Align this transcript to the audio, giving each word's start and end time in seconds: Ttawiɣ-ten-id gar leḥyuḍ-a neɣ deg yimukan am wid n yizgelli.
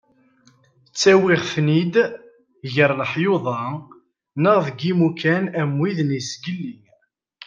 Ttawiɣ-ten-id 0.87 1.95
gar 2.73 2.91
leḥyuḍ-a 2.99 3.61
neɣ 4.41 4.57
deg 4.67 4.77
yimukan 4.85 5.45
am 5.59 5.71
wid 5.79 5.99
n 6.07 6.09
yizgelli. 6.17 6.75